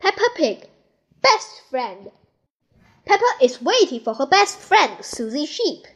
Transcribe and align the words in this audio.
Peppa 0.00 0.30
Pig, 0.34 0.66
best 1.20 1.60
friend. 1.68 2.10
Peppa 3.04 3.26
is 3.42 3.60
waiting 3.60 4.00
for 4.00 4.14
her 4.14 4.24
best 4.24 4.58
friend, 4.58 5.04
Susie 5.04 5.44
Sheep. 5.44 5.86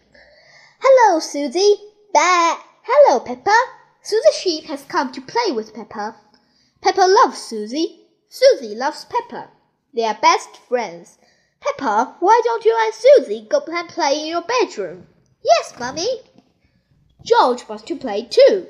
Hello, 0.78 1.18
Susie. 1.20 1.76
Bah. 2.12 2.58
Hello, 2.82 3.20
Peppa. 3.20 3.56
Susie 4.02 4.32
Sheep 4.34 4.64
has 4.64 4.82
come 4.82 5.10
to 5.10 5.22
play 5.22 5.52
with 5.52 5.72
Peppa. 5.72 6.16
Peppa 6.82 7.00
loves 7.00 7.38
Susie. 7.38 8.02
Susie 8.28 8.74
loves 8.74 9.06
Peppa. 9.06 9.48
They 9.94 10.04
are 10.04 10.18
best 10.20 10.58
friends. 10.58 11.16
Peppa, 11.60 12.16
why 12.20 12.42
don't 12.44 12.66
you 12.66 12.78
and 12.78 12.92
Susie 12.92 13.46
go 13.48 13.62
and 13.68 13.88
play 13.88 14.20
in 14.20 14.26
your 14.26 14.42
bedroom? 14.42 15.06
Yes, 15.42 15.72
Mummy. 15.78 16.20
George 17.22 17.66
wants 17.66 17.84
to 17.84 17.96
play 17.96 18.26
too. 18.26 18.66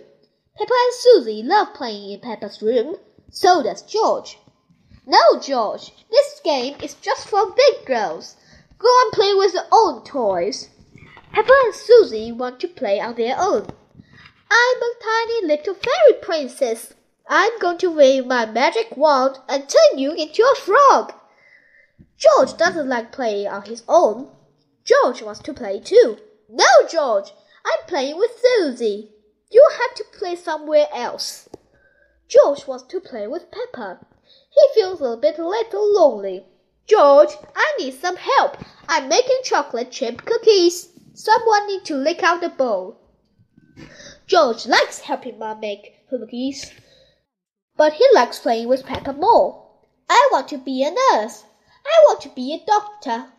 Peppa 0.56 0.72
and 0.72 0.94
Susie 0.94 1.42
love 1.42 1.74
playing 1.74 2.12
in 2.12 2.20
Peppa's 2.20 2.62
room. 2.62 2.98
So 3.30 3.64
does 3.64 3.82
George. 3.82 4.38
No, 5.06 5.38
George, 5.38 5.92
this 6.10 6.40
game 6.42 6.76
is 6.82 6.94
just 6.94 7.28
for 7.28 7.52
big 7.54 7.84
girls. 7.84 8.36
Go 8.78 8.88
and 9.02 9.12
play 9.12 9.34
with 9.34 9.52
your 9.52 9.66
own 9.70 10.02
toys. 10.02 10.70
Peppa 11.32 11.52
and 11.64 11.74
Susie 11.74 12.32
want 12.32 12.58
to 12.60 12.68
play 12.68 13.00
on 13.00 13.14
their 13.14 13.36
own. 13.38 13.66
I'm 14.50 14.82
a 14.82 14.94
tiny 15.02 15.46
little 15.46 15.74
fairy 15.74 16.20
princess. 16.22 16.94
I'm 17.28 17.58
going 17.58 17.78
to 17.78 17.94
wave 17.94 18.26
my 18.26 18.46
magic 18.46 18.96
wand 18.96 19.38
and 19.48 19.68
turn 19.68 19.98
you 19.98 20.12
into 20.12 20.42
a 20.42 20.60
frog. 20.60 21.12
George 22.16 22.56
doesn't 22.56 22.88
like 22.88 23.12
playing 23.12 23.48
on 23.48 23.62
his 23.62 23.82
own. 23.88 24.28
George 24.84 25.22
wants 25.22 25.40
to 25.40 25.52
play 25.52 25.80
too. 25.80 26.18
No, 26.48 26.66
George, 26.90 27.32
I'm 27.64 27.86
playing 27.88 28.16
with 28.16 28.30
Susie. 28.40 29.10
You 29.50 29.68
have 29.80 29.94
to 29.96 30.04
play 30.18 30.36
somewhere 30.36 30.86
else. 30.94 31.48
George 32.28 32.66
wants 32.66 32.84
to 32.84 33.00
play 33.00 33.26
with 33.26 33.50
Peppa. 33.50 33.98
He 34.50 34.74
feels 34.74 35.00
a 35.00 35.16
bit 35.16 35.38
little 35.38 35.92
lonely. 35.94 36.46
George, 36.86 37.36
I 37.56 37.76
need 37.78 37.94
some 37.94 38.16
help. 38.16 38.56
I'm 38.88 39.08
making 39.08 39.38
chocolate 39.42 39.90
chip 39.90 40.24
cookies. 40.24 40.88
Someone 41.14 41.66
need 41.66 41.84
to 41.86 41.96
lick 41.96 42.22
out 42.22 42.40
the 42.40 42.48
bowl. 42.48 42.98
George 44.26 44.66
likes 44.66 45.00
helping 45.00 45.38
Mom 45.38 45.60
make 45.60 46.08
cookies, 46.08 46.72
but 47.76 47.94
he 47.94 48.06
likes 48.14 48.38
playing 48.38 48.68
with 48.68 48.86
Peppa 48.86 49.12
more. 49.12 49.66
I 50.08 50.28
want 50.32 50.48
to 50.48 50.58
be 50.58 50.82
a 50.82 50.90
nurse. 50.90 51.44
I 51.84 52.02
want 52.06 52.20
to 52.22 52.28
be 52.30 52.54
a 52.54 52.64
doctor. 52.64 53.32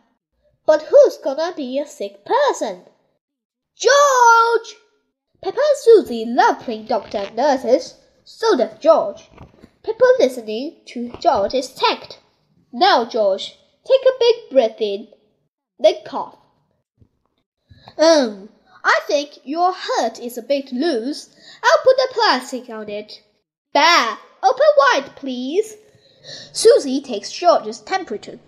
But 0.64 0.82
who's 0.82 1.16
gonna 1.18 1.54
be 1.54 1.78
a 1.78 1.86
sick 1.86 2.24
person? 2.24 2.84
George! 3.76 4.76
Peppa 5.42 5.58
and 5.58 5.76
Susie 5.76 6.24
love 6.24 6.60
playing 6.60 6.86
doctor 6.86 7.18
and 7.18 7.36
nurses. 7.36 7.94
So 8.24 8.56
does 8.56 8.78
George. 8.78 9.30
Peppa 9.86 10.04
listening 10.18 10.80
to 10.84 11.12
George 11.20 11.54
is 11.54 11.68
tact. 11.68 12.18
Now, 12.72 13.04
George, 13.04 13.56
take 13.86 14.00
a 14.02 14.18
big 14.18 14.50
breath 14.50 14.80
in, 14.80 15.06
then 15.78 16.02
cough. 16.04 16.36
Um, 17.96 18.48
I 18.82 18.98
think 19.06 19.38
your 19.44 19.72
heart 19.72 20.18
is 20.18 20.36
a 20.36 20.42
bit 20.42 20.72
loose. 20.72 21.32
I'll 21.62 21.84
put 21.84 21.96
the 21.98 22.08
plastic 22.10 22.68
on 22.68 22.88
it. 22.88 23.22
Bah! 23.72 24.18
Open 24.42 24.66
wide, 24.76 25.14
please. 25.14 25.76
Susie 26.52 27.00
takes 27.00 27.30
George's 27.30 27.78
temperature. 27.78 28.40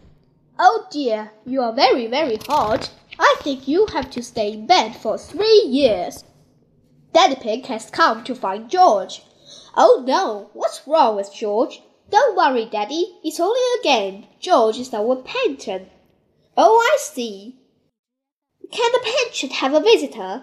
Oh 0.58 0.88
dear, 0.90 1.30
you 1.46 1.62
are 1.62 1.72
very, 1.72 2.08
very 2.08 2.38
hot. 2.48 2.90
I 3.16 3.36
think 3.42 3.68
you 3.68 3.86
have 3.92 4.10
to 4.10 4.24
stay 4.24 4.54
in 4.54 4.66
bed 4.66 4.96
for 4.96 5.16
three 5.16 5.66
years. 5.68 6.24
Daddy 7.12 7.36
Pig 7.36 7.66
has 7.66 7.90
come 7.90 8.24
to 8.24 8.34
find 8.34 8.68
George. 8.68 9.22
Oh 9.76 10.04
no, 10.06 10.50
what's 10.52 10.86
wrong 10.86 11.16
with 11.16 11.32
George? 11.32 11.80
Don't 12.10 12.36
worry, 12.36 12.64
Daddy. 12.64 13.18
It's 13.22 13.40
only 13.40 13.60
a 13.78 13.82
game. 13.82 14.26
George 14.40 14.78
is 14.78 14.94
our 14.94 15.16
patron. 15.16 15.90
Oh, 16.56 16.78
I 16.78 16.96
see. 16.98 17.56
Can 18.70 18.92
the 18.92 19.00
patron 19.04 19.52
have 19.52 19.74
a 19.74 19.80
visitor? 19.80 20.42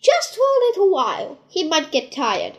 Just 0.00 0.34
for 0.34 0.40
a 0.40 0.64
little 0.68 0.90
while. 0.90 1.38
He 1.48 1.64
might 1.64 1.92
get 1.92 2.12
tired. 2.12 2.58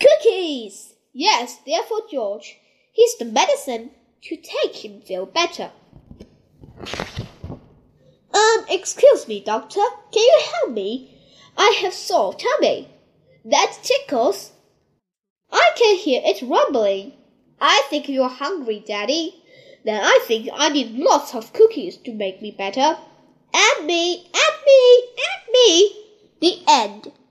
Cookies! 0.00 0.94
Yes, 1.12 1.58
they're 1.66 1.82
for 1.82 2.00
George. 2.10 2.58
He's 2.92 3.16
the 3.16 3.24
medicine 3.24 3.90
to 4.22 4.36
take 4.36 4.84
him 4.84 5.00
feel 5.00 5.26
better. 5.26 5.70
Um, 8.32 8.64
excuse 8.68 9.26
me, 9.26 9.40
doctor. 9.40 9.80
Can 10.12 10.22
you 10.22 10.40
help 10.52 10.72
me? 10.72 11.18
I 11.56 11.78
have 11.82 11.94
sore 11.94 12.34
tummy. 12.34 12.88
That 13.44 13.78
tickles. 13.82 14.52
I 15.50 15.70
can 15.76 15.96
hear 15.96 16.20
it 16.24 16.42
rumbling. 16.42 17.12
I 17.60 17.82
think 17.90 18.08
you're 18.08 18.28
hungry, 18.28 18.84
Daddy. 18.86 19.42
Then 19.84 20.00
I 20.02 20.20
think 20.26 20.48
I 20.52 20.68
need 20.68 20.92
lots 20.92 21.34
of 21.34 21.52
cookies 21.52 21.96
to 21.98 22.12
make 22.12 22.42
me 22.42 22.50
better. 22.50 22.98
And 23.54 23.86
me, 23.86 24.26
and 24.34 24.56
me, 24.66 25.02
and 25.16 25.52
me. 25.52 26.04
The 26.40 26.62
end. 26.68 27.12